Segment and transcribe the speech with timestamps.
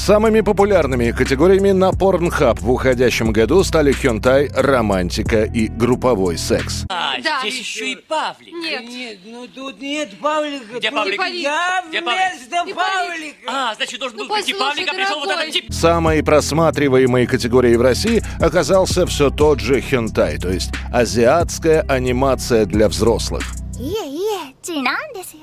[0.00, 6.84] Самыми популярными категориями на Pornhub в уходящем году стали хентай, романтика и групповой секс.
[6.90, 7.40] А, Да.
[7.40, 8.52] здесь еще и Павлик.
[8.52, 8.82] Нет.
[8.88, 10.78] Нет, ну тут нет Павлика.
[10.78, 11.20] Где тут Павлик?
[11.32, 12.20] Я Где Павлик?
[12.34, 12.76] вместо Не Павлик.
[12.76, 13.36] Павлика.
[13.46, 15.48] А, значит, должен Ну, был прийти послушай, Павлик, а пришел вот дорогой.
[15.50, 15.72] этот тип.
[15.72, 22.88] Самой просматриваемой категорией в России оказался все тот же хентай, то есть азиатская анимация для
[22.88, 23.44] взрослых.
[23.78, 24.20] いえい
[24.68, 25.42] え違なんですよ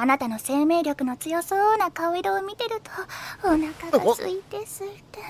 [0.00, 2.90] あなたの生命力の強そうな顔色を見てると
[3.44, 5.20] お腹が空いて空いて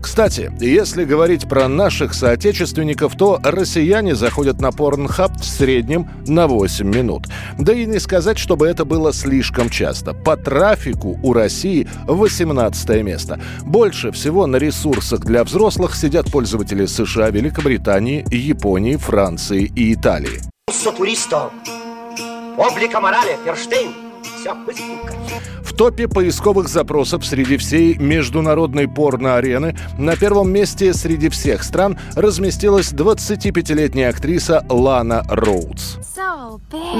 [0.00, 6.86] Кстати, если говорить про наших соотечественников, то россияне заходят на Pornhub в среднем на 8
[6.86, 7.26] минут.
[7.58, 10.12] Да и не сказать, чтобы это было слишком часто.
[10.14, 13.40] По трафику у России 18 место.
[13.62, 20.40] Больше всего на ресурсах для взрослых сидят пользователи США, Великобритании, Японии, Франции и Италии.
[22.59, 23.93] Pubblico morale, Ферштейн.
[24.21, 25.13] Все быстренько.
[25.63, 32.91] В топе поисковых запросов среди всей международной порно-арены на первом месте среди всех стран разместилась
[32.91, 35.99] 25-летняя актриса Лана Роудс.
[36.13, 36.99] So big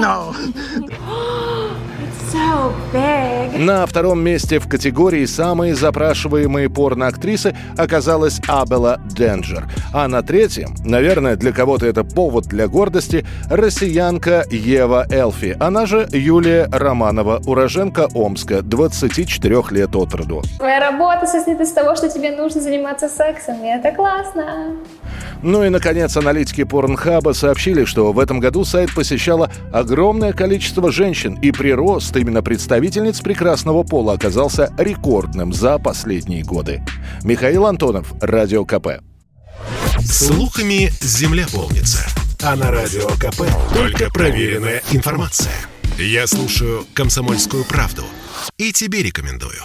[2.00, 3.09] It's so big
[3.56, 9.68] На втором месте в категории «Самые запрашиваемые порно-актрисы» оказалась Абела Денджер.
[9.92, 16.08] А на третьем, наверное, для кого-то это повод для гордости, россиянка Ева Элфи, она же
[16.10, 20.42] Юлия Романова, уроженка Омска, 24 лет от роду.
[20.58, 24.76] Твоя работа состоит из того, что тебе нужно заниматься сексом, и это классно.
[25.42, 31.34] Ну и, наконец, аналитики Порнхаба сообщили, что в этом году сайт посещало огромное количество женщин,
[31.40, 36.82] и прирост именно представительниц прекрасного пола оказался рекордным за последние годы.
[37.22, 39.00] Михаил Антонов, Радио КП.
[40.00, 42.06] Слухами земля полнится.
[42.42, 43.42] А на Радио КП
[43.74, 45.52] только проверенная информация.
[45.98, 48.04] Я слушаю «Комсомольскую правду»
[48.56, 49.60] и тебе рекомендую.